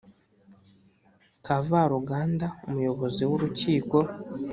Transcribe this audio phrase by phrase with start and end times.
[1.45, 3.97] Kavaruganda umuyobozi w Urukiko